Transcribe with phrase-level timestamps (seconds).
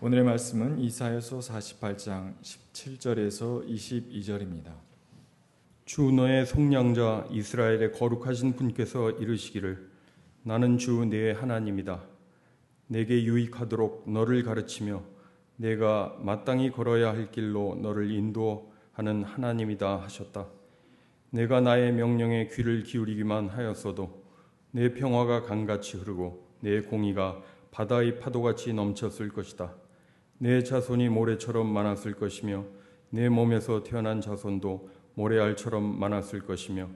[0.00, 4.70] 오늘의 말씀은 이사야서 48장 17절에서 22절입니다.
[5.86, 9.90] 주 너의 속량자 이스라엘의 거룩하신 분께서 이르시기를
[10.44, 12.00] 나는 주 내 하나님이다.
[12.86, 15.02] 내게 유익하도록 너를 가르치며
[15.56, 20.46] 내가 마땅히 걸어야 할 길로 너를 인도하는 하나님이다 하셨다.
[21.30, 24.22] 내가 나의 명령에 귀를 기울이기만 하였어도
[24.70, 27.42] 내 평화가 강같이 흐르고 내 공의가
[27.72, 29.87] 바다의 파도같이 넘쳤을 것이다.
[30.38, 32.64] 내 자손이 모래처럼 많았을 것이며
[33.10, 36.88] 내 몸에서 태어난 자손도 모래알처럼 많았을 것이며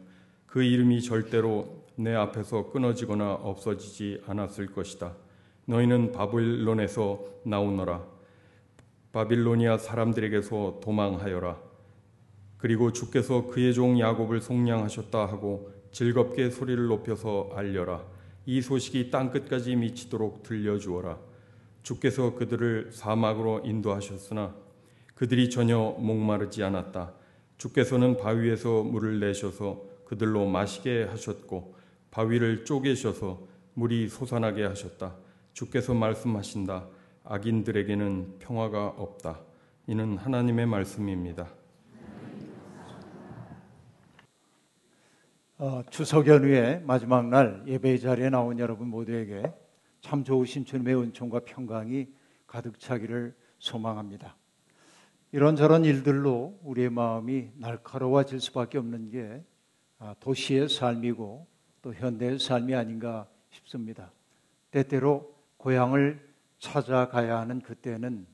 [0.47, 5.17] 그 이름이 절대로 내 앞에서 끊어지거나 없어지지 않았을 것이다.
[5.65, 8.07] 너희는 바빌론에서 나오너라.
[9.13, 11.61] 바빌로니아 사람들에게서 도망하여라.
[12.59, 18.05] 그리고 주께서 그의 종 야곱을 속량하셨다 하고 즐겁게 소리를 높여서 알려라.
[18.47, 21.32] 이 소식이 땅 끝까지 미치도록 들려주어라.
[21.83, 24.55] 주께서 그들을 사막으로 인도하셨으나
[25.15, 27.13] 그들이 전혀 목마르지 않았다.
[27.59, 31.77] 주께서는 바위에서 물을 내셔서 그들로 마시게 하셨고
[32.11, 35.17] 바위를 쪼개셔서 물이 솟아나게 하셨다.
[35.53, 36.89] 주께서 말씀하신다.
[37.25, 39.41] 악인들에게는 평화가 없다.
[39.87, 41.49] 이는 하나님의 말씀입니다.
[45.59, 49.53] 어, 추석 연휴의 마지막 날 예배 자리에 나온 여러분 모두에게
[50.03, 52.09] 참 좋으신 주님의 은총과 평강이
[52.47, 54.37] 가득 차기를 소망합니다.
[55.31, 59.43] 이런저런 일들로 우리의 마음이 날카로워질 수밖에 없는 게
[59.99, 61.47] 아, 도시의 삶이고
[61.81, 64.13] 또 현대의 삶이 아닌가 싶습니다.
[64.71, 66.21] 때때로 고향을
[66.59, 68.27] 찾아가야 하는 그때는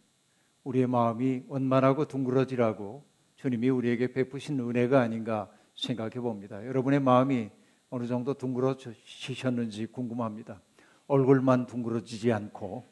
[0.65, 3.05] 우리의 마음이 원만하고 둥그러지라고
[3.37, 6.67] 주님이 우리에게 베푸신 은혜가 아닌가 생각해 봅니다.
[6.67, 7.51] 여러분의 마음이
[7.91, 10.61] 어느 정도 둥그러지셨는지 궁금합니다.
[11.09, 12.87] 얼굴만 둥그러지지 않고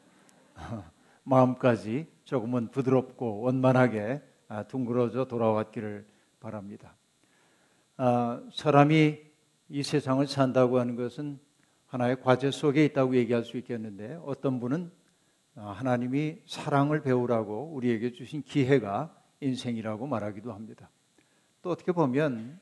[1.23, 6.05] 마음까지 조금은 부드럽고 원만하게 아, 둥그러져 돌아왔기를
[6.39, 6.95] 바랍니다.
[7.95, 9.19] 아, 사람이
[9.69, 11.39] 이 세상을 산다고 하는 것은
[11.87, 14.91] 하나의 과제 속에 있다고 얘기할 수 있겠는데 어떤 분은
[15.55, 20.89] 아, 하나님이 사랑을 배우라고 우리에게 주신 기회가 인생이라고 말하기도 합니다.
[21.61, 22.59] 또 어떻게 보면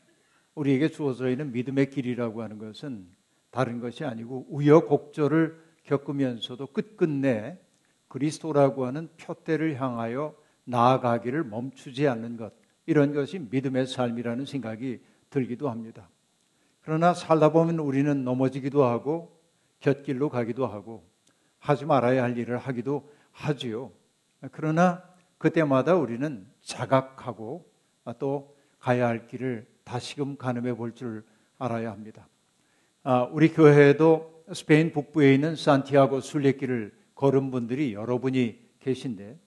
[0.54, 3.08] 우리에게 주어져 있는 믿음의 길이라고 하는 것은
[3.56, 7.58] 다른 것이 아니고 우여곡절을 겪으면서도 끝끝내
[8.10, 10.36] 그리스도라고 하는 표대를 향하여
[10.66, 12.52] 나아가기를 멈추지 않는 것
[12.86, 15.00] 이런 것이 믿음의 삶이라는 생각이
[15.30, 16.10] 들기도 합니다.
[16.82, 19.40] 그러나 살다 보면 우리는 넘어지기도 하고
[19.80, 21.10] 곁길로 가기도 하고
[21.60, 23.94] 하지 말아야 할 일을 하기도 하지요.
[24.52, 25.02] 그러나
[25.38, 27.72] 그때마다 우리는 자각하고
[28.20, 31.24] 또 가야 할 길을 다시금 가늠해 볼 줄
[31.58, 32.28] 알아야 합니다.
[33.08, 39.40] 아, 우리 교회에도 스페인 북부에 있는 산티아고 순례길을 걸은 분들이 여러분이 계신데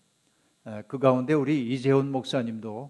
[0.62, 2.88] 아, 그 가운데 우리 이재훈 목사님도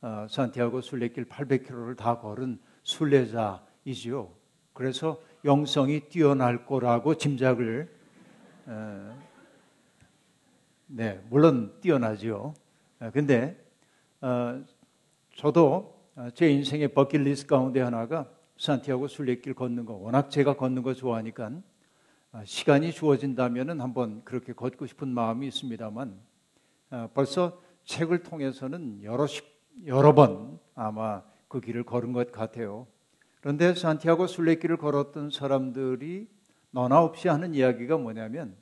[0.00, 4.28] 아, 산티아고 순례길 800km를 다 걸은 순례자이지요.
[4.72, 7.88] 그래서 영성이 뛰어날 거라고 짐작을
[10.88, 12.54] 네 물론 뛰어나죠.
[13.12, 13.56] 근데
[14.20, 14.64] 어,
[15.36, 15.96] 저도
[16.34, 21.52] 제 인생의 버킷리스트 가운데 하나가 산티아고 순례길 걷는 거 워낙 제가 걷는 거 좋아하니까
[22.32, 26.18] 아, 시간이 주어진다면은 한번 그렇게 걷고 싶은 마음이 있습니다만
[26.90, 29.26] 아, 벌써 책을 통해서는 여러
[29.86, 32.86] 여러 번 아마 그 길을 걸은 것 같아요.
[33.40, 36.28] 그런데 산티아고 순례길을 걸었던 사람들이
[36.70, 38.56] 너나 없이 하는 이야기가 뭐냐면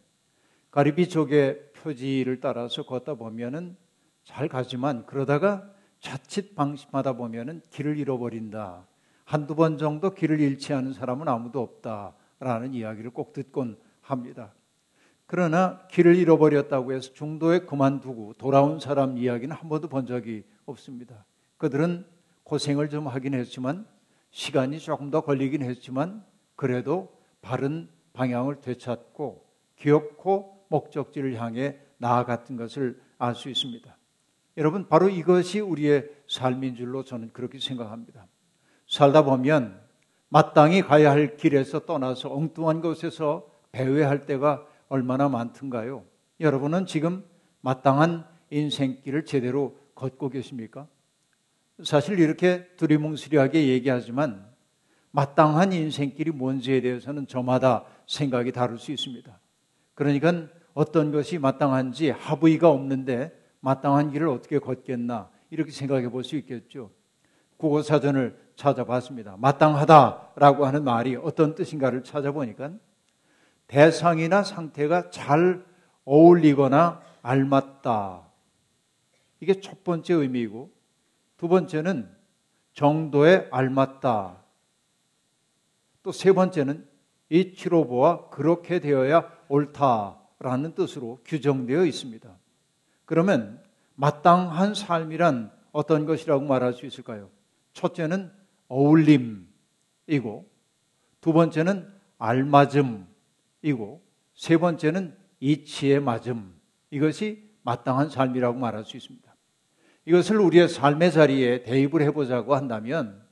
[0.70, 3.76] 가리비 쪽의 표지를 따라서 걷다 보면은
[4.24, 8.86] 잘 가지만 그러다가 자칫 방심하다 보면은 길을 잃어버린다.
[9.26, 14.54] 한두 번 정도 길을 잃지 않은 사람은 아무도 없다라는 이야기를 꼭 듣곤 합니다.
[15.26, 21.24] 그러나 길을 잃어버렸다고 해서 중도에 그만두고 돌아온 사람 이야기는 한 번도 본 적이 없습니다.
[21.58, 22.06] 그들은
[22.44, 23.84] 고생을 좀 하긴 했지만
[24.30, 27.12] 시간이 조금 더 걸리긴 했지만 그래도
[27.42, 29.44] 바른 방향을 되찾고
[29.74, 33.96] 기억코 목적지를 향해 나아갔던 것을 알 수 있습니다.
[34.56, 38.28] 여러분 바로 이것이 우리의 삶인 줄로 저는 그렇게 생각합니다.
[38.86, 39.80] 살다 보면
[40.28, 46.04] 마땅히 가야 할 길에서 떠나서 엉뚱한 곳에서 배회할 때가 얼마나 많던가요?
[46.40, 47.24] 여러분은 지금
[47.60, 50.86] 마땅한 인생길을 제대로 걷고 계십니까?
[51.82, 54.46] 사실 이렇게 두리뭉술하게 얘기하지만
[55.10, 59.38] 마땅한 인생길이 뭔지에 대해서는 저마다 생각이 다를 수 있습니다.
[59.94, 66.90] 그러니까 어떤 것이 마땅한지 하부위가 없는데 마땅한 길을 어떻게 걷겠나 이렇게 생각해 볼 수 있겠죠.
[67.56, 69.36] 국어 사전을 찾아봤습니다.
[69.38, 72.72] 마땅하다라고 하는 말이 어떤 뜻인가를 찾아보니까
[73.66, 75.64] 대상이나 상태가 잘
[76.04, 78.22] 어울리거나 알맞다.
[79.40, 80.70] 이게 첫 번째 의미이고
[81.36, 82.10] 두 번째는
[82.72, 84.42] 정도에 알맞다.
[86.02, 86.86] 또 세 번째는
[87.28, 92.30] 이 치로 보아 그렇게 되어야 옳다라는 뜻으로 규정되어 있습니다.
[93.04, 93.60] 그러면
[93.96, 97.28] 마땅한 삶이란 어떤 것이라고 말할 수 있을까요?
[97.72, 98.30] 첫째는
[98.68, 100.48] 어울림이고
[101.20, 103.06] 두 번째는 알맞음이고
[104.34, 106.54] 세 번째는 이치에 맞음.
[106.90, 109.34] 이것이 마땅한 삶이라고 말할 수 있습니다.
[110.06, 113.22] 이것을 우리의 삶의 자리에 대입을 해보자고 한다면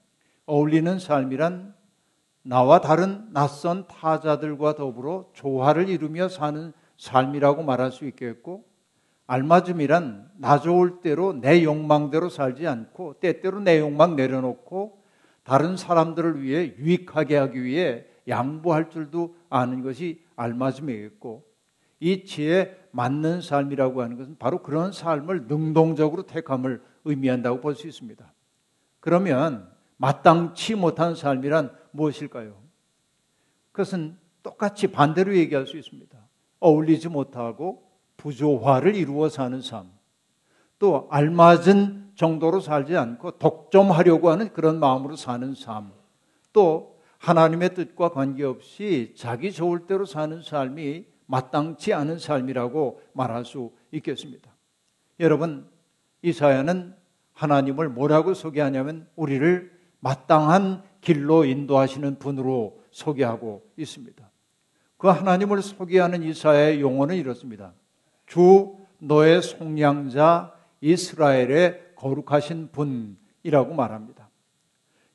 [0.47, 1.75] 어울리는 삶이란
[2.43, 8.65] 나와 다른 낯선 타자들과 더불어 조화를 이루며 사는 삶이라고 말할 수 있겠고
[9.27, 15.04] 알맞음이란 나 좋을 대로 내 욕망대로 살지 않고 때때로 내 욕망 내려놓고
[15.45, 21.45] 다른 사람들을 위해 유익하게 하기 위해 양보할 줄도 아는 것이 알맞음이겠고
[22.01, 28.33] 이 지에 맞는 삶이라고 하는 것은 바로 그런 삶을 능동적으로 택함을 의미한다고 볼 수 있습니다.
[29.01, 32.57] 그러면 마땅치 못한 삶이란 무엇일까요?
[33.73, 36.19] 그것은 똑같이 반대로 얘기할 수 있습니다.
[36.61, 39.91] 어울리지 못하고 부조화를 이루어 사는 삶.
[40.79, 45.93] 또 알맞은 정도로 살지 않고 독점하려고 하는 그런 마음으로 사는 삶.
[46.53, 54.51] 또 하나님의 뜻과 관계없이 자기 좋을 대로 사는 삶이 마땅치 않은 삶이라고 말할 수 있겠습니다.
[55.21, 55.67] 여러분,
[56.23, 56.95] 이사야는
[57.33, 64.31] 하나님을 뭐라고 소개하냐면 우리를 마땅한 길로 인도하시는 분으로 소개하고 있습니다.
[64.99, 67.73] 그 하나님을 소개하는 이사야의 용어는 이렇습니다.
[68.27, 74.29] 주 너의 속량자 이스라엘의 거룩하신 분이라고 말합니다.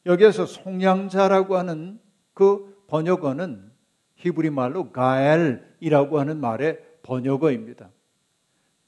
[0.08, 2.00] 여기에서 속량자라고 하는
[2.34, 3.72] 그 번역어는
[4.16, 7.92] 히브리 말로 가엘이라고 하는 말의 번역어입니다.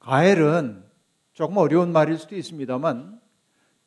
[0.00, 0.84] 가엘은
[1.32, 3.20] 조금 어려운 말일 수도 있습니다만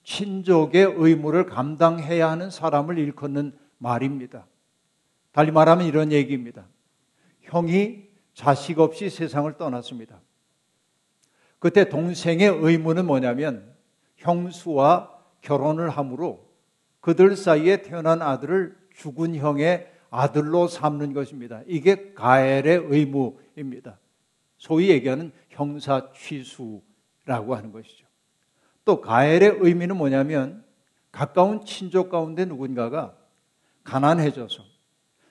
[0.04, 4.48] 친족의 의무를 감당해야 하는 사람을 일컫는 말입니다.
[5.34, 6.66] 달리 말하면 이런 얘기입니다.
[7.42, 10.22] 형이 자식 없이 세상을 떠났습니다.
[11.60, 13.75] 그때 동생의 의무는 뭐냐면
[14.18, 16.46] 형수와 결혼을 함으로
[17.02, 21.62] 그들 사이에 태어난 아들을 죽은 형의 아들로 삼는 것입니다.
[21.68, 24.00] 이게 가엘의 의무입니다.
[24.58, 28.08] 소위 얘기하는 형사 취수라고 하는 것이죠.
[28.86, 30.64] 또 가엘의 의미는 뭐냐면
[31.12, 33.16] 가까운 친족 가운데 누군가가
[33.84, 34.64] 가난해져서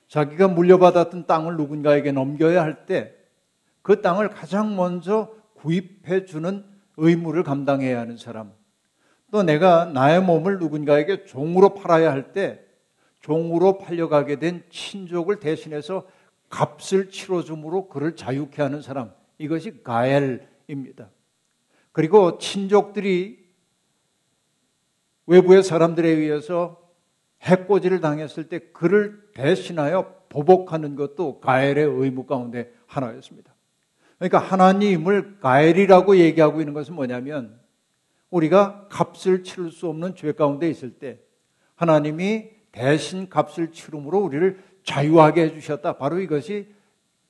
[0.08, 3.24] 자기가 물려받았던 땅을 누군가에게 넘겨야 할 때
[3.84, 6.64] 그 땅을 가장 먼저 구입해 주는
[6.96, 8.50] 의무를 감당해야 하는 사람.
[9.34, 12.60] 또 내가 나의 몸을 누군가에게 종으로 팔아야 할 때
[13.20, 16.06] 종으로 팔려가게 된 친족을 대신해서
[16.48, 19.12] 값을 치러줌으로 그를 자유케 하는 사람.
[19.38, 21.10] 이것이 가엘입니다.
[21.90, 23.44] 그리고 친족들이
[25.26, 26.80] 외부의 사람들에 의해서
[27.42, 33.52] 해코지를 당했을 때 그를 대신하여 보복하는 것도 가엘의 의무 가운데 하나였습니다.
[34.18, 37.63] 그러니까 하나님을 가엘이라고 얘기하고 있는 것은 뭐냐면
[38.34, 41.20] 우리가 값을 치를 수 없는 죄 가운데 있을 때
[41.76, 45.98] 하나님이 대신 값을 치름으로 우리를 자유하게 해주셨다.
[45.98, 46.68] 바로 이것이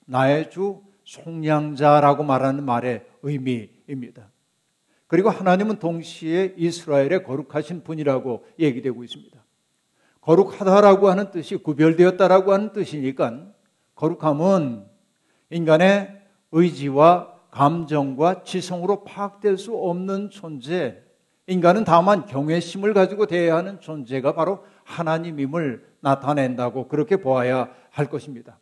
[0.06, 4.30] 나의 주 속량자라고 말하는 말의 의미입니다.
[5.06, 9.44] 그리고 하나님은 동시에 이스라엘의 거룩하신 분이라고 얘기되고 있습니다.
[10.22, 13.52] 거룩하다라고 하는 뜻이 구별되었다라고 하는 뜻이니까
[13.94, 14.86] 거룩함은
[15.50, 21.00] 인간의 의지와 감정과 지성으로 파악될 수 없는 존재,
[21.46, 28.58] 인간은 다만 경외심을 가지고 대해야 하는 존재가 바로 하나님임을 나타낸다고 그렇게 보아야 할 것입니다.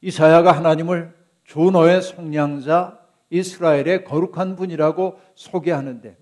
[0.00, 2.98] 이사야가 하나님을 주 너의 속량자
[3.30, 6.16] 이스라엘의 거룩한 분이라고 소개하는데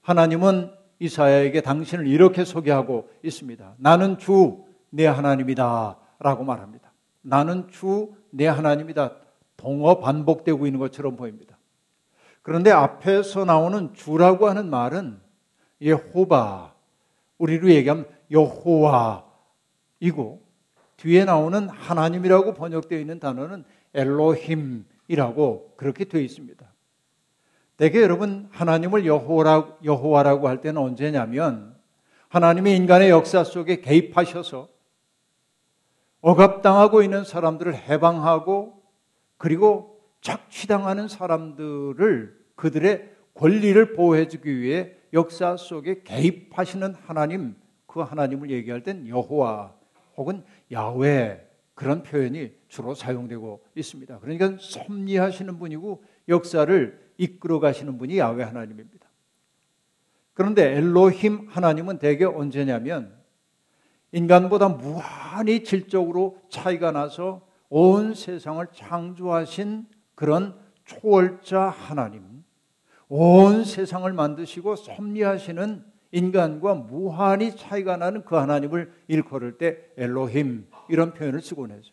[0.00, 3.74] 하나님은 이사야에게 당신을 이렇게 소개하고 있습니다.
[3.78, 6.92] 나는 주 내 하나님이다 라고 말합니다.
[7.20, 9.12] 나는 주 내 하나님이다.
[9.56, 11.56] 동어 반복되고 있는 것처럼 보입니다.
[12.42, 15.20] 그런데 앞에서 나오는 주라고 하는 말은
[15.82, 16.74] 예호바,
[17.38, 19.26] 우리로 얘기하면 여호와이고
[20.96, 26.64] 뒤에 나오는 하나님이라고 번역되어 있는 단어는 엘로힘이라고 그렇게 되어 있습니다.
[27.76, 31.76] 대개 여러분 하나님을 여호와라고, 여호와라고 할 때는 언제냐면
[32.28, 34.68] 하나님이 인간의 역사 속에 개입하셔서
[36.22, 38.82] 억압당하고 있는 사람들을 해방하고
[39.36, 47.54] 그리고 착취당하는 사람들을 그들의 권리를 보호해주기 위해 역사 속에 개입하시는 하나님,
[47.86, 49.74] 그 하나님을 얘기할 땐 여호와
[50.16, 54.18] 혹은 야훼 그런 표현이 주로 사용되고 있습니다.
[54.20, 59.06] 그러니까 섭리하시는 분이고 역사를 이끌어 가시는 분이 야훼 하나님입니다.
[60.32, 63.14] 그런데 엘로힘 하나님은 대개 언제냐면
[64.12, 67.45] 인간보다 무한히 질적으로 차이가 나서
[67.78, 72.42] 온 세상을 창조하신 그런 초월자 하나님,
[73.06, 81.42] 온 세상을 만드시고 섭리하시는 인간과 무한히 차이가 나는 그 하나님을 일컬을 때 엘로힘 이런 표현을
[81.42, 81.92] 쓰곤 하죠.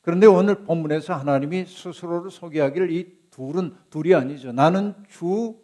[0.00, 4.52] 그런데 오늘 본문에서 하나님이 스스로를 소개하기를 이 둘은 둘이 아니죠.
[4.52, 5.54] 나는 주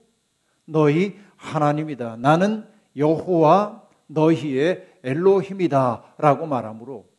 [0.66, 2.16] 너희 하나님이다.
[2.16, 7.09] 나는 여호와 너희의 엘로힘이다라고 말하므로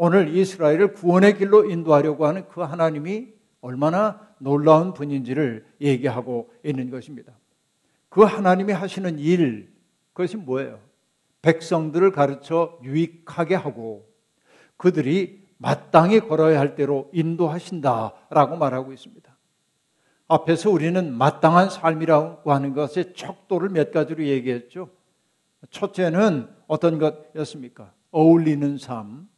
[0.00, 7.32] 오늘 이스라엘을 구원의 길로 인도하려고 하는 그 하나님이 얼마나 놀라운 분인지를 얘기하고 있는 것입니다.
[8.08, 9.72] 그 하나님이 하시는 일,
[10.12, 10.78] 그것이 뭐예요?
[11.42, 14.08] 백성들을 가르쳐 유익하게 하고
[14.76, 19.36] 그들이 마땅히 걸어야 할 대로 인도하신다라고 말하고 있습니다.
[20.28, 24.90] 앞에서 우리는 마땅한 삶이라고 하는 것의 척도를 몇 가지로 얘기했죠.
[25.70, 27.92] 첫째는 어떤 것이었습니까?
[28.12, 29.28] 어울리는 삶.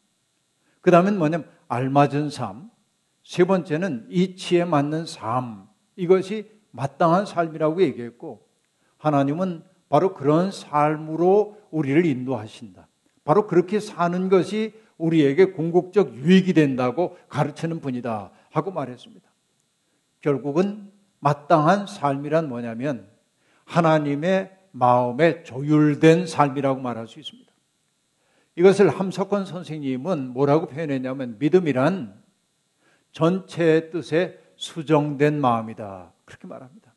[0.80, 2.70] 그 다음엔 뭐냐면 알맞은 삶.
[3.22, 5.68] 세 번째는 이치에 맞는 삶.
[5.96, 8.46] 이것이 마땅한 삶이라고 얘기했고,
[8.96, 12.86] 하나님은 바로 그런 삶으로 우리를 인도하신다.
[13.24, 18.30] 바로 그렇게 사는 것이 우리에게 궁극적 유익이 된다고 가르치는 분이다.
[18.50, 19.28] 하고 말했습니다.
[20.20, 23.08] 결국은 마땅한 삶이란 뭐냐면
[23.64, 27.49] 하나님의 마음에 조율된 삶이라고 말할 수 있습니다.
[28.60, 32.14] 이것을 함석권 선생님은 뭐라고 표현했냐면 믿음이란
[33.12, 36.12] 전체의 뜻에 수정된 마음이다.
[36.26, 36.92] 그렇게 말합니다.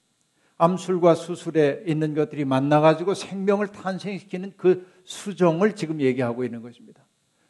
[0.58, 7.02] 암술과 수술에 있는 것들이 만나가지고 생명을 탄생시키는 그 수정을 지금 얘기하고 있는 것입니다.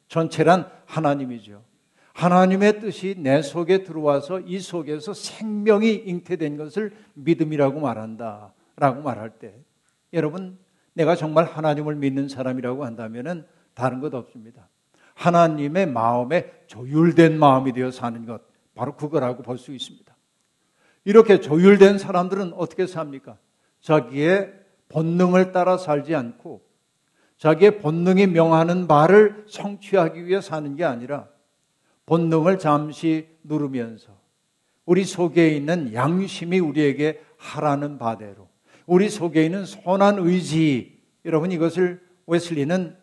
[0.10, 1.64] 전체란 하나님이죠.
[2.14, 8.54] 하나님의 뜻이 내 속에 들어와서 이 속에서 생명이 잉태된 것을 믿음이라고 말한다.
[8.76, 9.56] 라고 말할 때,
[10.14, 10.60] 여러분,
[10.94, 14.70] 내가 정말 하나님을 믿는 사람이라고 한다면 다른 것 없습니다.
[15.16, 18.42] 하나님의 마음에 조율된 마음이 되어 사는 것,
[18.76, 20.14] 바로 그거라고 볼 수 있습니다.
[21.06, 23.38] 이렇게 조율된 사람들은 어떻게 삽니까?
[23.82, 24.54] 자기의
[24.90, 26.62] 본능을 따라 살지 않고
[27.38, 31.28] 자기의 본능이 명하는 말을 성취하기 위해 사는 게 아니라
[32.06, 34.14] 본능을 잠시 누르면서
[34.86, 38.48] 우리 속에 있는 양심이 우리에게 하라는 바대로
[38.86, 42.96] 우리 속에 있는 선한 의지 여러분 이것을 웨슬리는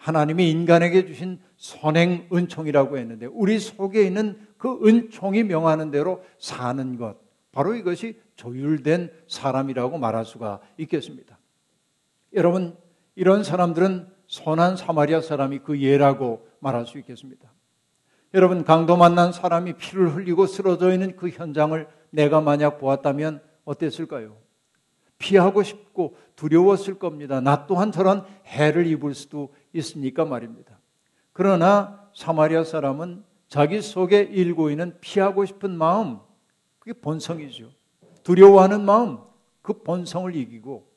[0.00, 7.16] 하나님이 인간에게 주신 선행 은총이라고 했는데 우리 속에 있는 그 은총이 명하는 대로 사는 것
[7.52, 11.38] 바로 이것이 조율된 사람이라고 말할 수가 있겠습니다.
[12.32, 12.76] 여러분
[13.14, 17.52] 이런 사람들은 선한 사마리아 사람이 그 예라고 말할 수 있겠습니다.
[18.32, 24.36] 여러분 강도 만난 사람이 피를 흘리고 쓰러져 있는 그 현장을 내가 만약 보았다면 어땠을까요?
[25.20, 27.40] 피하고 싶고 두려웠을 겁니다.
[27.40, 30.80] 나 또한 저런 해를 입을 수도 있으니까 말입니다.
[31.32, 36.18] 그러나 사마리아 사람은 자기 속에 일고 있는 피하고 싶은 마음,
[36.78, 37.70] 그게 본성이죠.
[38.22, 39.18] 두려워하는 마음,
[39.62, 40.88] 그 본성을 이기고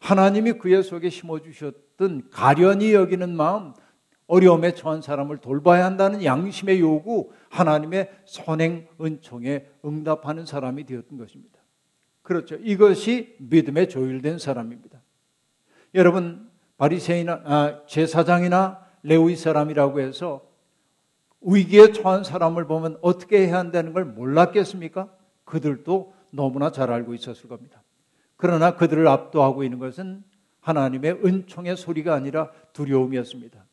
[0.00, 3.74] 하나님이 그의 속에 심어주셨던 가련히 여기는 마음,
[4.26, 11.57] 어려움에 처한 사람을 돌봐야 한다는 양심의 요구, 하나님의 선행 은총에 응답하는 사람이 되었던 것입니다.
[12.28, 12.56] 그렇죠.
[12.56, 15.00] 이것이 믿음에 조율된 사람입니다.
[15.94, 20.46] 여러분 바리새이나 아, 제사장이나 레위 사람이라고 해서
[21.40, 25.08] 위기에 처한 사람을 보면 어떻게 해야 한다는 걸 몰랐겠습니까?
[25.46, 27.82] 그들도 너무나 잘 알고 있었을 겁니다.
[28.36, 30.22] 그러나 그들을 압도하고 있는 것은
[30.60, 33.64] 하나님의 은총의 소리가 아니라 두려움이었습니다.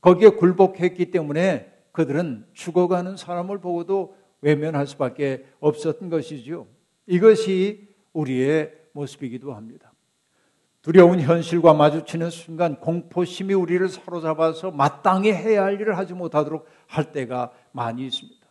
[0.00, 6.68] 거기에 굴복했기 때문에 그들은 죽어가는 사람을 보고도 외면할 수밖에 없었던 것이죠.
[7.08, 9.92] 이것이 우리의 모습이기도 합니다.
[10.80, 17.52] 두려운 현실과 마주치는 순간 공포심이 우리를 사로잡아서 마땅히 해야 할 일을 하지 못하도록 할 때가
[17.72, 18.46] 많이 있습니다.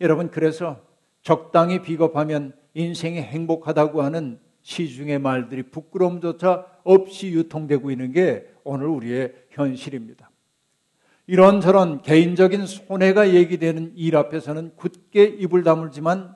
[0.00, 0.80] 여러분, 그래서
[1.22, 10.30] 적당히 비겁하면 인생이 행복하다고 하는 시중의 말들이 부끄러움조차 없이 유통되고 있는 게 오늘 우리의 현실입니다.
[11.26, 16.34] 이런저런 개인적인 손해가 얘기되는 일 앞에서는 굳게 입을 다물지만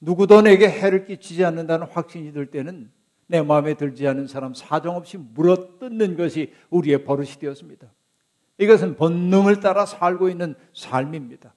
[0.00, 2.90] 누구도 내게 해를 끼치지 않는다는 확신이 들 때는
[3.26, 7.88] 내 마음에 들지 않은 사람 사정없이 물어뜯는 것이 우리의 버릇이 되었습니다.
[8.58, 11.54] 이것은 본능을 따라 살고 있는 삶입니다.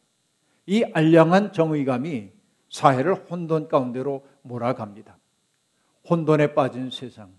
[0.65, 2.31] 이 알량한 정의감이
[2.69, 5.17] 사회를 혼돈 가운데로 몰아갑니다.
[6.09, 7.31] 혼돈에 빠진 세상.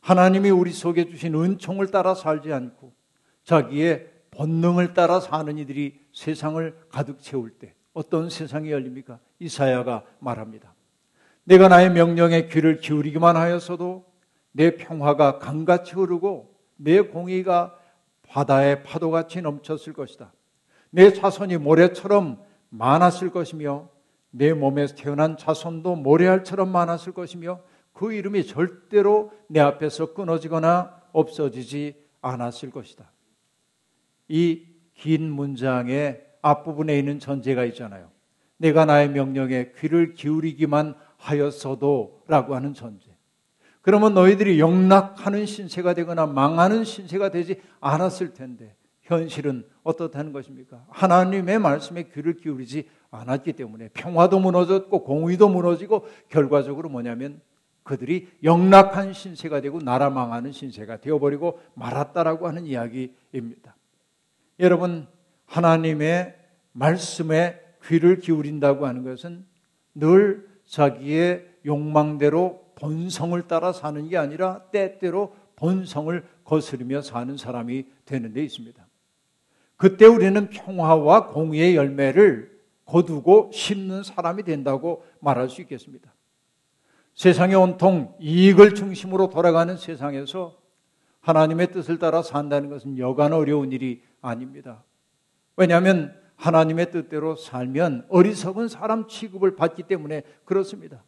[0.00, 2.92] 하나님이 우리 속에 주신 은총을 따라 살지 않고
[3.44, 9.18] 자기의 본능을 따라 사는 이들이 세상을 가득 채울 때 어떤 세상이 열립니까?
[9.38, 10.74] 이사야가 말합니다.
[11.44, 14.04] 내가 나의 명령에 귀를 기울이기만 하였어도
[14.52, 17.76] 내 평화가 강같이 흐르고 내 공의가
[18.28, 20.32] 바다의 파도같이 넘쳤을 것이다.
[20.90, 23.88] 내 자손이 모래처럼 많았을 것이며
[24.30, 27.60] 내 몸에서 태어난 자손도 모래알처럼 많았을 것이며
[27.92, 33.10] 그 이름이 절대로 내 앞에서 끊어지거나 없어지지 않았을 것이다.
[34.28, 38.10] 이 긴 문장의 앞부분에 있는 전제가 있잖아요.
[38.58, 43.10] 내가 나의 명령에 귀를 기울이기만 하였어도 라고 하는 전제.
[43.80, 50.84] 그러면 너희들이 영락하는 신세가 되거나 망하는 신세가 되지 않았을 텐데 현실은 어떻다는 것입니까?
[50.88, 57.40] 하나님의 말씀에 귀를 기울이지 않았기 때문에 평화도 무너졌고 공의도 무너지고 결과적으로 뭐냐면
[57.82, 63.74] 그들이 영락한 신세가 되고 나라 망하는 신세가 되어버리고 말았다라고 하는 이야기입니다.
[64.60, 65.08] 여러분
[65.52, 66.34] 하나님의
[66.72, 69.44] 말씀에 귀를 기울인다고 하는 것은
[69.94, 78.42] 늘 자기의 욕망대로 본성을 따라 사는 게 아니라 때때로 본성을 거스르며 사는 사람이 되는 데
[78.42, 78.84] 있습니다.
[79.76, 82.50] 그때 우리는 평화와 공의의 열매를
[82.86, 86.14] 거두고 심는 사람이 된다고 말할 수 있겠습니다.
[87.14, 90.56] 세상의 온통 이익을 중심으로 돌아가는 세상에서
[91.20, 94.82] 하나님의 뜻을 따라 산다는 것은 여간 어려운 일이 아닙니다.
[95.56, 101.04] 왜냐하면 하나님의 뜻대로 살면 어리석은 사람 취급을 받기 때문에 그렇습니다.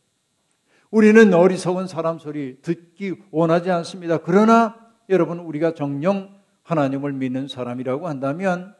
[0.91, 4.19] 우리는 어리석은 사람 소리 듣기 원하지 않습니다.
[4.19, 4.77] 그러나
[5.09, 6.33] 여러분 우리가 정령
[6.63, 8.75] 하나님을 믿는 사람이라고 한다면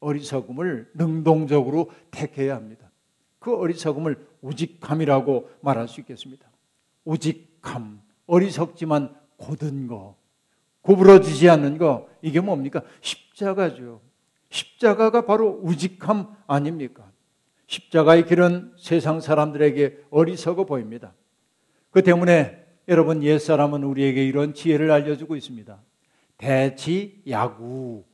[0.00, 2.90] 어리석음을 능동적으로 택해야 합니다.
[3.38, 6.46] 그 어리석음을 우직함이라고 말할 수 있겠습니다.
[7.04, 10.16] 우직함, 어리석지만 고든 거,
[10.80, 12.82] 구부러지지 않는 거, 이게 뭡니까?
[13.00, 14.00] 십자가죠.
[14.50, 17.10] 십자가가 바로 우직함 아닙니까?
[17.66, 21.12] 십자가의 길은 세상 사람들에게 어리석어 보입니다.
[21.90, 25.78] 그 때문에 여러분 옛사람은 우리에게 이런 지혜를 알려주고 있습니다.
[26.38, 28.04] 대지야구라고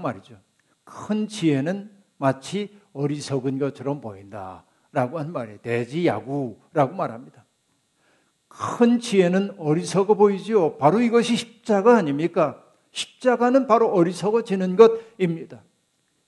[0.00, 0.36] 말이죠.
[0.84, 4.64] 큰 지혜는 마치 어리석은 것처럼 보인다.
[4.92, 5.58] 라고 한 말이에요.
[5.58, 7.44] 대지야구라고 말합니다.
[8.48, 10.76] 큰 지혜는 어리석어 보이지요.
[10.76, 12.62] 바로 이것이 십자가 아닙니까?
[12.90, 15.62] 십자가는 바로 어리석어지는 것입니다.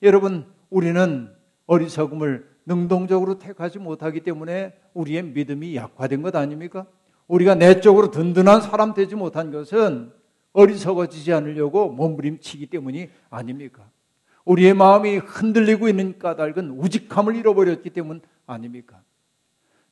[0.02, 1.30] 여러분, 우리는
[1.66, 6.87] 어리석음을 능동적으로 택하지 못하기 때문에 우리의 믿음이 약화된 것 아닙니까?
[7.28, 10.12] 우리가 내적으로 든든한 사람 되지 못한 것은
[10.52, 13.88] 어리석어지지 않으려고 몸부림치기 때문이 아닙니까?
[14.44, 19.02] 우리의 마음이 흔들리고 있는 까닭은 우직함을 잃어버렸기 때문 아닙니까?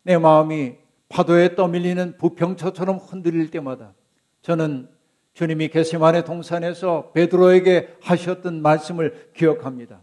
[0.03, 0.77] 내 마음이
[1.09, 3.95] 파도에 떠밀리는 부평처처럼 흔들릴 때마다
[4.43, 4.89] 저는
[5.35, 10.03] 주님이 게세만의 동산에서 베드로에게 하셨던 말씀을 기억합니다.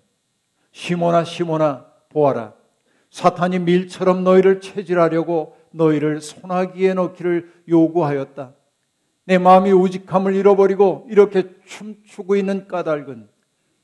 [0.72, 2.54] 시모나 시모나 보아라.
[3.12, 8.54] 사탄이 밀처럼 너희를 체질하려고 너희를 소나기에 넣기를 요구하였다.
[9.26, 13.30] 내 마음이 우직함을 잃어버리고 이렇게 춤추고 있는 까닭은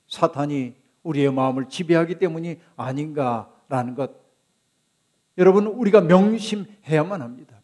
[0.08, 4.12] 사탄이 우리의 마음을 지배하기 때문이 아닌가라는 것.
[5.38, 7.55] 여러분, 우리가 명심해야만 합니다.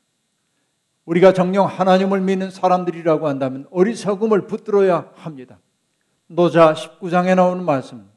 [1.12, 5.60] 우리가 정령 하나님을 믿는 사람들이라고 한다면 어리석음을 붙들어야 합니다.
[6.28, 8.10] 노자 19장에 나오는 말씀,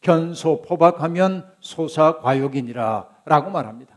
[0.00, 3.96] 견소 포박하면 소사 과욕이니라 라고 말합니다.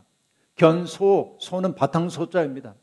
[0.54, 2.76] 견소, 소는 바탕 소자입니다.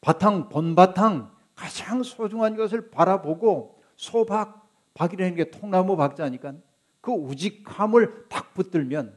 [0.00, 6.54] 바탕, 본바탕, 가장 소중한 것을 바라보고 소박, 박이라는 게 통나무 박자니까
[7.00, 9.14] 그 우직함을 탁 붙들면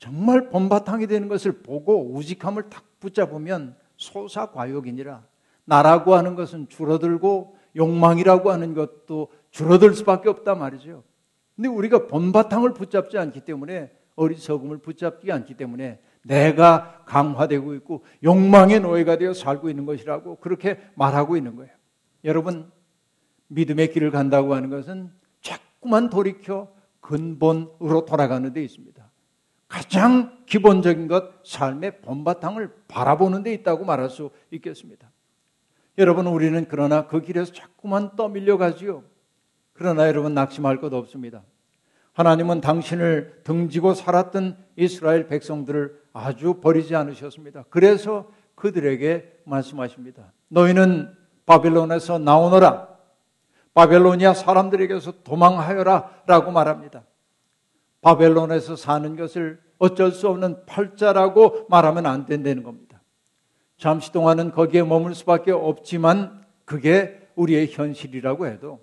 [0.00, 5.24] 정말 본바탕이 되는 것을 보고 우직함을 탁 붙잡으면 소사과욕이니라
[5.64, 11.02] 나라고 하는 것은 줄어들고 욕망이라고 하는 것도 줄어들 수밖에 없다 말이죠.
[11.56, 19.18] 근데 우리가 본바탕을 붙잡지 않기 때문에 어리석음을 붙잡지 않기 때문에 내가 강화되고 있고 욕망의 노예가
[19.18, 21.72] 되어 살고 있는 것이라고 그렇게 말하고 있는 거예요.
[22.24, 22.70] 여러분
[23.48, 29.10] 믿음의 길을 간다고 하는 것은 자꾸만 돌이켜 근본으로 돌아가는 데 있습니다.
[29.74, 35.10] 가장 기본적인 것, 삶의 본바탕을 바라보는 데 있다고 말할 수 있겠습니다.
[35.98, 39.02] 여러분, 우리는 그러나 그 길에서 자꾸만 떠밀려 가지요.
[39.72, 41.42] 그러나 여러분, 낙심할 것 없습니다.
[42.12, 47.64] 하나님은 당신을 등지고 살았던 이스라엘 백성들을 아주 버리지 않으셨습니다.
[47.68, 50.32] 그래서 그들에게 말씀하십니다.
[50.50, 51.12] 너희는
[51.46, 52.94] 바빌론에서 나오너라.
[53.74, 57.02] 바벨로니아 사람들에게서 도망하여라 라고 말합니다.
[58.02, 63.02] 바벨론에서 사는 것을 어쩔 수 없는 팔자라고 말하면 안 된다는 겁니다.
[63.76, 68.80] 잠시 동안은 거기에 머물 수밖에 없지만 그게 우리의 현실이라고 해도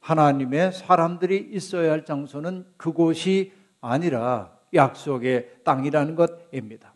[0.00, 6.94] 하나님의 사람들이 있어야 할 장소는 그곳이 아니라 약속의 땅이라는 것입니다.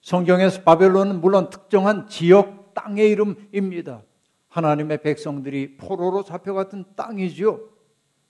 [0.00, 4.02] 성경에서 바벨론은 물론 특정한 지역 땅의 이름입니다.
[4.48, 7.60] 하나님의 백성들이 포로로 잡혀갔던 땅이지요.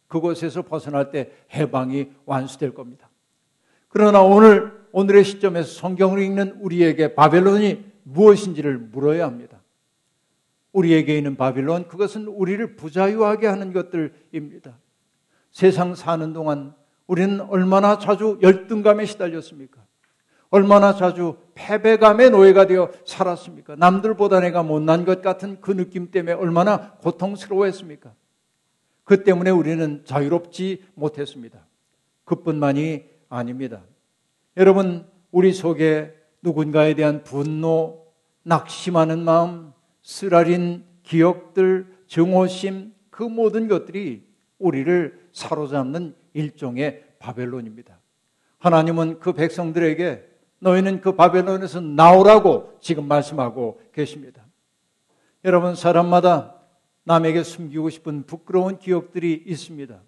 [0.08, 3.08] 그곳에서 벗어날 때 해방이 완수될 겁니다.
[3.92, 9.60] 그러나 오늘 오늘의 시점에서 성경을 읽는 우리에게 바벨론이 무엇인지를 물어야 합니다.
[10.72, 14.78] 우리에게 있는 바빌론 그것은 우리를 부자유하게 하는 것들입니다.
[15.50, 16.74] 세상 사는 동안
[17.06, 19.82] 우리는 얼마나 자주 열등감에 시달렸습니까?
[20.48, 23.76] 얼마나 자주 패배감의 노예가 되어 살았습니까?
[23.76, 28.14] 남들보다 내가 못난 것 같은 그 느낌 때문에 얼마나 고통스러워했습니까?
[29.04, 31.66] 그 때문에 우리는 자유롭지 못했습니다.
[32.24, 33.82] 그뿐만이 아닙니다.
[34.58, 38.06] 여러분, 우리 속에 누군가에 대한 분노,
[38.42, 44.26] 낙심하는 마음, 쓰라린 기억들, 증오심, 그 모든 것들이
[44.58, 47.98] 우리를 사로잡는 일종의 바벨론입니다.
[48.58, 54.46] 하나님은 그 백성들에게 너희는 그 바벨론에서 나오라고 지금 말씀하고 계십니다.
[55.44, 56.60] 여러분, 사람마다
[57.04, 60.02] 남에게 숨기고 싶은 부끄러운 기억들이 있습니다.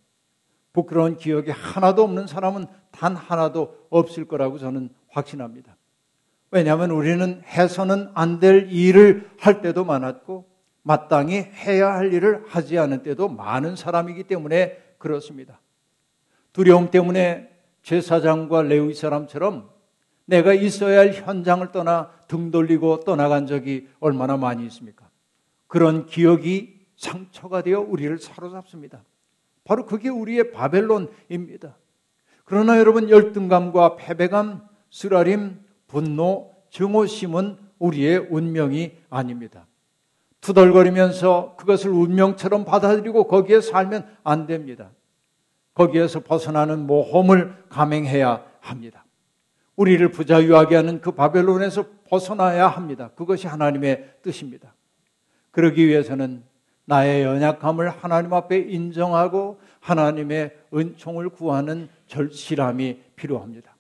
[0.75, 5.77] 부끄러운 기억이 하나도 없는 사람은 단 하나도 없을 거라고 저는 확신합니다.
[6.51, 10.47] 왜냐하면 우리는 해서는 안 될 일을 할 때도 많았고
[10.83, 15.61] 마땅히 해야 할 일을 하지 않을 때도 많은 사람이기 때문에 그렇습니다.
[16.53, 17.51] 두려움 때문에
[17.83, 19.71] 제사장과 레위 사람처럼
[20.27, 25.09] 내가 있어야 할 현장을 떠나 등 돌리고 떠나간 적이 얼마나 많이 있습니까?
[25.67, 29.05] 그런 기억이 상처가 되어 우리를 사로잡습니다.
[29.65, 31.77] 바로 그게 우리의 바벨론입니다.
[32.45, 39.67] 그러나 여러분 열등감과 패배감, 쓰라림, 분노, 증오심은 우리의 운명이 아닙니다.
[40.41, 44.91] 투덜거리면서 그것을 운명처럼 받아들이고 거기에 살면 안 됩니다.
[45.73, 49.05] 거기에서 벗어나는 모험을 감행해야 합니다.
[49.77, 53.11] 우리를 부자유하게 하는 그 바벨론에서 벗어나야 합니다.
[53.17, 54.75] 그것이 하나님의 뜻입니다.
[55.51, 56.45] 그러기 위해서는
[56.87, 63.75] 나의 연약함을 하나님 앞에 인정하고 하나님의 은총을 구하는 절실함이 필요합니다.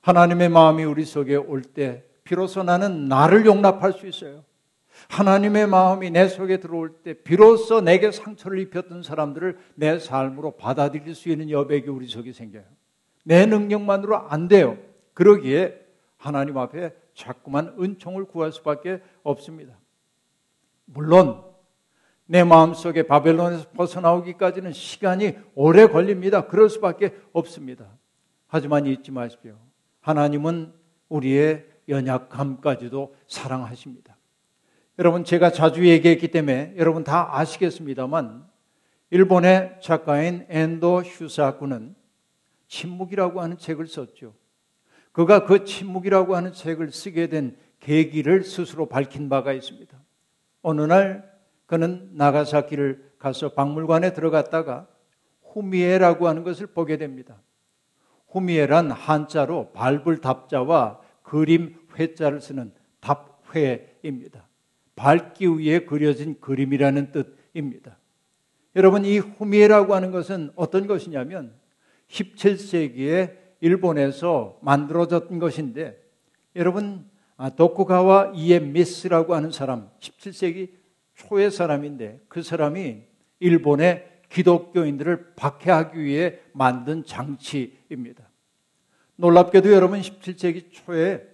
[0.00, 4.44] 하나님의 마음이 우리 속에 올 때 비로소 나는 나를 용납할 수 있어요.
[5.08, 11.28] 하나님의 마음이 내 속에 들어올 때 비로소 내게 상처를 입혔던 사람들을 내 삶으로 받아들일 수
[11.28, 12.64] 있는 여백이 우리 속에 생겨요.
[13.24, 14.78] 내 능력만으로 안 돼요.
[15.14, 15.80] 그러기에
[16.16, 19.74] 하나님 앞에 자꾸만 은총을 구할 수밖에 없습니다.
[20.86, 21.42] 물론
[22.26, 26.46] 내 마음속에 바벨론에서 벗어나오기까지는 시간이 오래 걸립니다.
[26.46, 27.86] 그럴 수밖에 없습니다.
[28.48, 29.56] 하지만 잊지 마십시오.
[30.00, 30.72] 하나님은
[31.08, 34.16] 우리의 연약함까지도 사랑하십니다.
[34.98, 38.46] 여러분, 제가 자주 얘기했기 때문에 여러분 다 아시겠습니다만,
[39.10, 41.94] 일본의 작가인 엔도 휴사쿠는
[42.66, 44.34] 침묵이라고 하는 책을 썼죠.
[45.12, 49.96] 그가 그 침묵이라고 하는 책을 쓰게 된 계기를 스스로 밝힌 바가 있습니다.
[50.62, 51.35] 어느 날
[51.66, 54.86] 그는 나가사키를 가서 박물관에 들어갔다가
[55.42, 57.40] 후미에라고 하는 것을 보게 됩니다.
[58.28, 64.46] 후미에란 한자로 밟을 답자와 그림 회자를 쓰는 답회입니다.
[64.94, 67.98] 밟기 위해 그려진 그림이라는 뜻입니다.
[68.74, 71.54] 여러분 이 후미에라고 하는 것은 어떤 것이냐면
[72.08, 75.98] 17세기에 일본에서 만들어졌던 것인데
[76.54, 80.70] 여러분 아, 도쿠가와 이에미스라고 하는 사람 17세기
[81.16, 83.02] 초의 사람인데 그 사람이
[83.40, 88.28] 일본의 기독교인들을 박해하기 위해 만든 장치입니다.
[89.16, 91.26] 놀랍게도 여러분 17세기 초에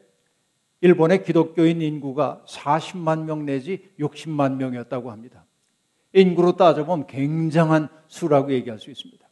[0.80, 5.44] 일본의 기독교인 인구가 40만 명 내지 60만 명이었다고 합니다.
[6.12, 9.26] 인구로 따져보면 굉장한 수라고 얘기할 수 있습니다.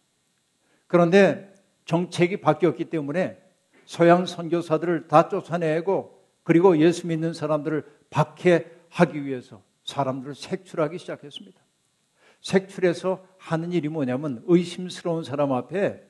[0.87, 3.39] 그런데 정책이 바뀌었기 때문에
[3.85, 11.61] 서양 선교사들을 다 쫓아내고 그리고 예수 믿는 사람들을 박해하기 위해서 사람들을 색출하기 시작했습니다.
[12.41, 16.03] 색출해서 하는 일이 뭐냐면 의심스러운 사람 앞에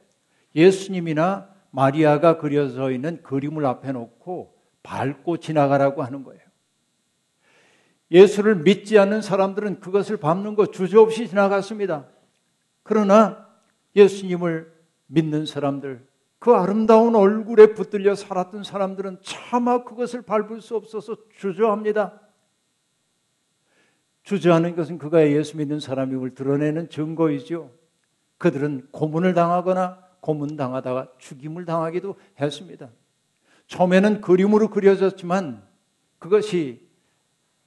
[0.55, 6.41] 예수님이나 마리아가 그려져 있는 그림을 앞에 놓고 밟고 지나가라고 하는 거예요.
[8.11, 12.09] 예수를 믿지 않는 사람들은 그것을 밟는 거 주저없이 지나갔습니다.
[12.83, 13.49] 그러나
[13.95, 14.73] 예수님을
[15.07, 22.21] 믿는 사람들, 그 아름다운 얼굴에 붙들려 살았던 사람들은 차마 그것을 밟을 수 없어서 주저합니다.
[24.23, 27.71] 주저하는 것은 그가 예수 믿는 사람임을 드러내는 증거이죠.
[28.39, 32.91] 그들은 고문을 당하거나 고문 당하다가 죽임을 당하기도 했습니다.
[33.67, 35.63] 처음에는 그림으로 그려졌지만
[36.19, 36.89] 그것이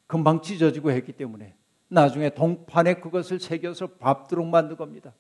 [0.08, 1.56] 금방 찢어지고 했기 때문에
[1.88, 5.14] 나중에 동판에 그것을 새겨서 밟도록 만든 겁니다.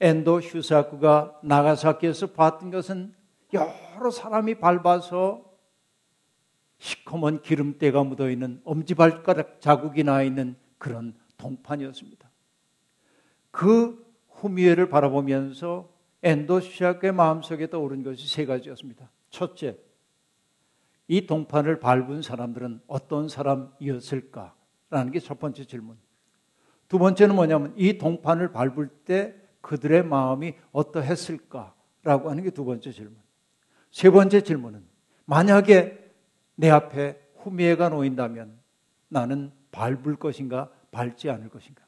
[0.00, 3.14] 엔도 휴사쿠가 나가사키에서 봤던 것은
[3.52, 5.47] 여러 사람이 밟아서
[6.78, 12.28] 시커먼 기름때가 묻어 있는 엄지발가락 자국이 나 있는 그런 동판이었습니다.
[13.50, 15.88] 그 후미에를 바라보면서
[16.22, 19.10] 엔도시아의 마음속에 떠오른 것이 세 가지였습니다.
[19.30, 19.76] 첫째,
[21.08, 25.96] 이 동판을 밟은 사람들은 어떤 사람이었을까라는 게 첫 번째 질문.
[26.86, 33.16] 두 번째는 뭐냐면 이 동판을 밟을 때 그들의 마음이 어떠했을까라고 하는 게 두 번째 질문.
[33.90, 34.84] 세 번째 질문은
[35.24, 35.97] 만약에
[36.58, 38.58] 내 앞에 후미에가 놓인다면
[39.06, 41.84] 나는 밟을 것인가 밟지 않을 것인가.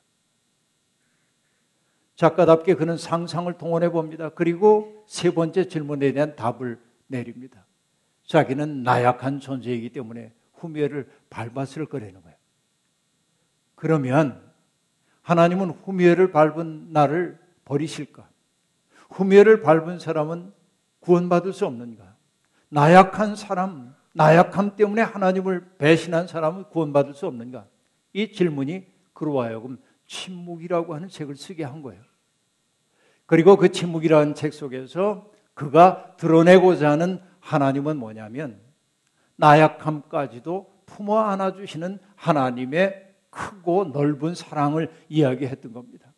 [2.15, 4.29] 작가답게 그는 상상을 동원해 봅니다.
[4.29, 6.79] 그리고 세 번째 질문에 대한 답을
[7.09, 7.67] 내립니다.
[8.27, 12.37] 자기는 나약한 존재이기 때문에 후미에를 밟았을 거라는 거예요.
[13.75, 14.53] 그러면
[15.23, 18.29] 하나님은 후미에를 밟은 나를 버리실까?
[19.11, 20.53] 후미에를 밟은 사람은
[21.01, 22.15] 구원받을 수 없는가?
[22.69, 27.67] 나약한 사람, 나약함 때문에 하나님을 배신한 사람은 구원받을 수 없는가?
[28.13, 32.03] 이 질문이 그로 하여금 침묵이라고 하는 책을 쓰게 한 거예요.
[33.27, 38.61] 그리고 그 침묵이라는 책 속에서 그가 드러내고자 하는 하나님은 뭐냐면
[39.37, 46.13] 나약함까지도 품어 안아주시는 하나님의 크고 넓은 사랑을 이야기했던 겁니다.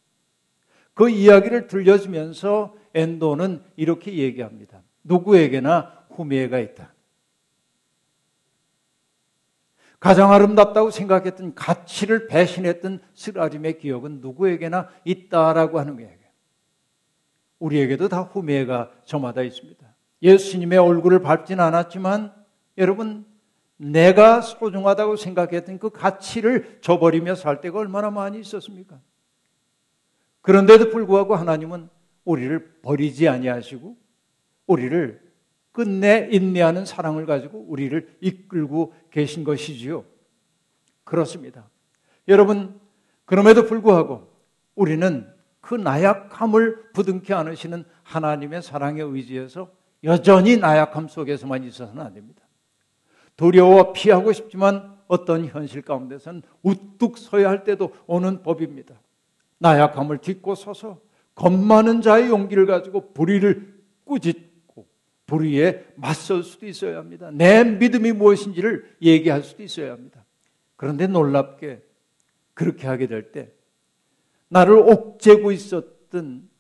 [0.95, 4.83] 그 이야기를 들려주면서 엔도는 이렇게 얘기합니다.
[5.05, 6.92] 누구에게나 후미가 있다.
[10.03, 16.11] 가장 아름답다고 생각했던 가치를 배신했던 스라림의 기억은 누구에게나 있다라고 하는 거예요.
[17.61, 19.87] 우리에게도 다 후미가 저마다 있습니다.
[20.23, 22.35] 예수님의 얼굴을 밟지는 않았지만
[22.79, 23.25] 여러분
[23.77, 28.99] 내가 소중하다고 생각했던 그 가치를 저버리며 살 때가 얼마나 많이 있었습니까?
[30.41, 31.89] 그런데도 불구하고 하나님은
[32.25, 33.97] 우리를 버리지 아니하시고
[34.67, 35.22] 우리를
[35.73, 40.05] 끝내 인내하는 사랑을 가지고 우리를 이끌고 계신 것이지요.
[41.05, 41.69] 그렇습니다.
[42.29, 42.79] 여러분,
[43.25, 44.31] 그럼에도 불구하고
[44.75, 45.27] 우리는
[45.61, 49.71] 그 나약함을 부둥켜 안으시는 하나님의 사랑에 의지해서
[50.05, 52.43] 여전히 나약함 속에서만 있어서는 안 됩니다.
[53.37, 59.01] 두려워 피하고 싶지만 어떤 현실 가운데서는 우뚝 서야 할 때도 오는 법입니다.
[59.59, 61.01] 나약함을 딛고 서서
[61.35, 64.52] 겁 많은 자의 용기를 가지고 불의를 꾸짖고
[65.33, 67.31] 불의에 맞설 수도 있어야 합니다.
[67.33, 70.27] 내 믿음이 무엇인지를 얘기할 수도 있어야 합니다.
[70.77, 71.83] 그런데 놀랍게
[72.53, 73.51] 그렇게 하게 될 때
[74.49, 76.51] 나를 옥죄고 있었던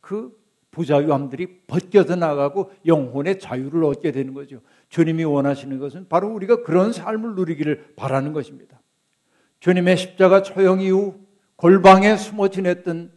[0.00, 0.34] 그
[0.70, 4.62] 부자유함들이 벗겨져 나가고 영혼의 자유를 얻게 되는 거죠.
[4.88, 8.80] 주님이 원하시는 것은 바로 우리가 그런 삶을 누리기를 바라는 것입니다.
[9.60, 11.20] 주님의 십자가 처형 이후
[11.56, 13.12] 골방에 숨어 지냈던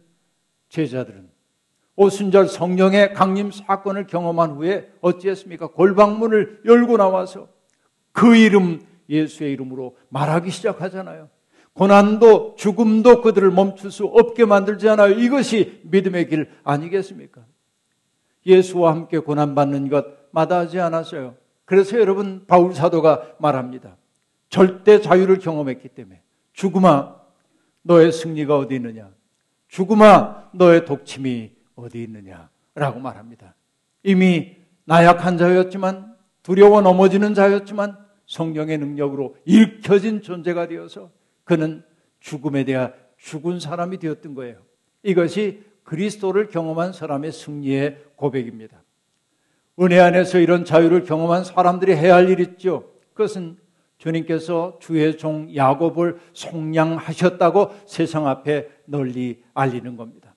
[0.68, 1.29] 제자들은
[2.00, 5.66] 오순절 성령의 강림 사건을 경험한 후에 어찌했습니까?
[5.66, 7.48] 골방문을 열고 나와서
[8.12, 11.28] 그 이름 예수의 이름으로 말하기 시작하잖아요.
[11.74, 15.10] 고난도 죽음도 그들을 멈출 수 없게 만들지 않아요.
[15.10, 17.44] 이것이 믿음의 길 아니겠습니까?
[18.46, 21.34] 예수와 함께 고난받는 것 마다하지 않았어요.
[21.66, 23.98] 그래서 여러분 바울 사도가 말합니다.
[24.48, 26.22] 절대 자유를 경험했기 때문에
[26.54, 27.16] 죽음아
[27.82, 29.10] 너의 승리가 어디 있느냐?
[29.68, 33.54] 죽음아 너의 독침이 어디 있느냐라고 말합니다.
[34.02, 41.10] 이미 나약한 자였지만 두려워 넘어지는 자였지만 성령의 능력으로 일켜진 존재가 되어서
[41.44, 41.82] 그는
[42.20, 44.58] 죽음에 대한 죽은 사람이 되었던 거예요.
[45.02, 48.82] 이것이 그리스도를 경험한 사람의 승리의 고백입니다.
[49.80, 52.92] 은혜 안에서 이런 자유를 경험한 사람들이 해야 할일 있죠.
[53.12, 53.56] 그것은
[53.98, 60.29] 주님께서 주의 종 야곱을 속량하셨다고 세상 앞에 널리 알리는 겁니다.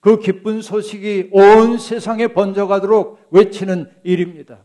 [0.00, 4.64] 그 기쁜 소식이 온 세상에 번져가도록 외치는 일입니다.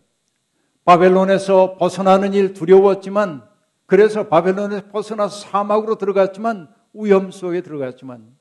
[0.86, 3.44] 바벨론에서 벗어나는 일 두려웠지만
[3.86, 8.36] 그래서 바벨론에서 벗어나서 사막으로 들어갔지만 위험 속에 들어갔지만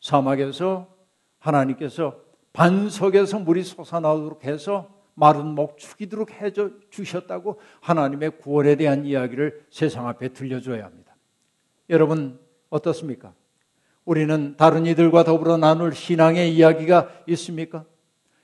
[0.00, 0.88] 사막에서
[1.38, 2.20] 하나님께서
[2.52, 6.50] 반석에서 물이 솟아나오도록 해서 마른 목 죽이도록 해
[6.90, 11.14] 주셨다고 하나님의 구원에 대한 이야기를 세상 앞에 들려줘야 합니다.
[11.90, 13.34] 여러분 어떻습니까?
[14.10, 17.84] 우리는 다른 이들과 더불어 나눌 신앙의 이야기가 있습니까?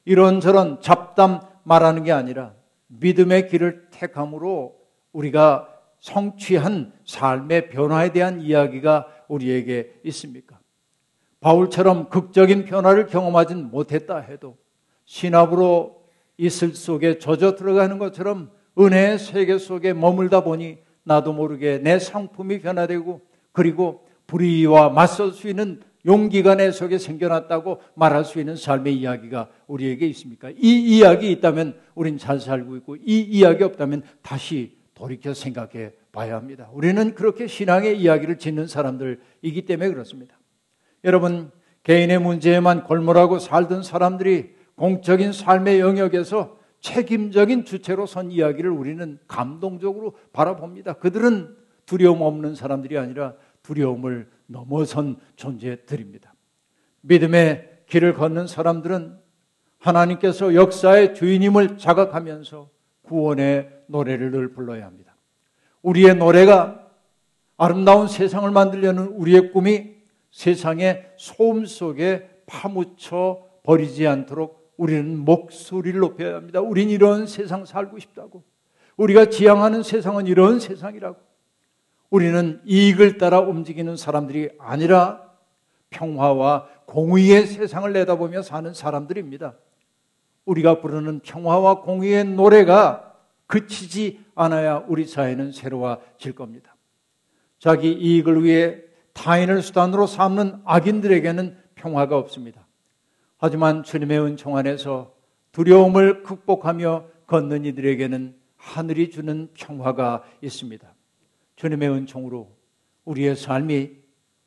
[0.05, 2.55] 이런저런 잡담 말하는 게 아니라
[2.87, 4.76] 믿음의 길을 택함으로
[5.12, 10.61] 우리가 성취한 삶의 변화에 대한 이야기가 우리에게 있습니까?
[11.40, 14.57] 바울처럼 극적인 변화를 경험하진 못했다 해도
[15.05, 16.00] 신압으로
[16.37, 23.20] 이슬 속에 젖어 들어가는 것처럼 은혜의 세계 속에 머물다 보니 나도 모르게 내 상품이 변화되고
[23.50, 30.06] 그리고 불의와 맞설 수 있는 용기가 내 속에 생겨났다고 말할 수 있는 삶의 이야기가 우리에게
[30.08, 30.50] 있습니까?
[30.50, 30.56] 이
[30.96, 36.70] 이야기 있다면 우린 잘 살고 있고 이 이야기 없다면 다시 돌이켜 생각해 봐야 합니다.
[36.72, 40.38] 우리는 그렇게 신앙의 이야기를 짓는 사람들이기 때문에 그렇습니다.
[41.04, 41.50] 여러분,
[41.82, 50.94] 개인의 문제에만 골몰하고 살던 사람들이 공적인 삶의 영역에서 책임적인 주체로 선 이야기를 우리는 감동적으로 바라봅니다.
[50.94, 53.34] 그들은 두려움 없는 사람들이 아니라
[53.66, 56.33] 두려움을 넘어선 존재들입니다.
[57.00, 59.18] 믿음의 길을 걷는 사람들은
[59.79, 62.70] 하나님께서 역사의 주인임을 자각하면서
[63.02, 65.16] 구원의 노래를 늘 불러야 합니다.
[65.83, 66.88] 우리의 노래가
[67.57, 69.96] 아름다운 세상을 만들려는 우리의 꿈이
[70.31, 76.61] 세상의 소음 속에 파묻혀 버리지 않도록 우리는 목소리를 높여야 합니다.
[76.61, 78.44] 우린 이런 세상 살고 싶다고.
[78.96, 81.18] 우리가 지향하는 세상은 이런 세상이라고.
[82.11, 85.23] 우리는 이익을 따라 움직이는 사람들이 아니라
[85.90, 89.55] 평화와 공의의 세상을 내다보며 사는 사람들입니다.
[90.45, 93.14] 우리가 부르는 평화와 공의의 노래가
[93.47, 96.77] 그치지 않아야 우리 사회는 새로워질 겁니다.
[97.59, 98.79] 자기 이익을 위해
[99.12, 102.66] 타인을 수단으로 삼는 악인들에게는 평화가 없습니다.
[103.38, 105.12] 하지만 주님의 은총 안에서
[105.53, 110.95] 두려움을 극복하며 걷는 이들에게는 하늘이 주는 평화가 있습니다.
[111.57, 112.55] 주님의 은총으로
[113.05, 113.97] 우리의 삶이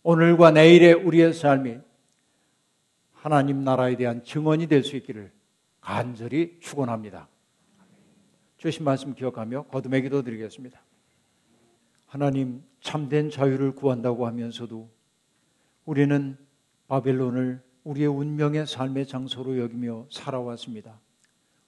[0.04, 1.78] 오늘과 내일의 우리의 삶이
[3.14, 5.32] 하나님 나라에 대한 증언이 될 수 있기를
[5.82, 7.28] 간절히 축원합니다.
[8.58, 10.82] 주신 말씀 기억하며 거듭의 기도 드리겠습니다.
[12.06, 14.90] 하나님 참된 자유를 구한다고 하면서도
[15.86, 16.38] 우리는
[16.88, 21.00] 바벨론을 우리의 운명의 삶의 장소로 여기며 살아왔습니다.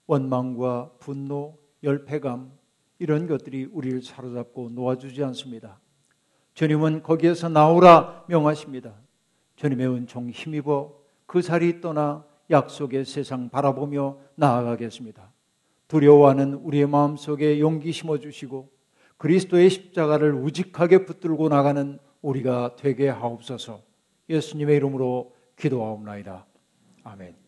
[0.07, 2.51] 원망과 분노, 열패감
[3.01, 5.79] 이런 것들이 우리를 사로잡고 놓아주지 않습니다.
[6.53, 8.93] 주님은 거기에서 나오라 명하십니다.
[9.55, 10.93] 주님의 은총 힘입어
[11.25, 15.31] 그 자리 떠나 약속의 세상 바라보며 나아가겠습니다.
[15.87, 18.69] 두려워하는 우리의 마음 속에 용기 심어주시고
[19.17, 23.81] 그리스도의 십자가를 우직하게 붙들고 나가는 우리가 되게 하옵소서
[24.29, 26.45] 예수님의 이름으로 기도하옵나이다.
[27.03, 27.40] 아멘.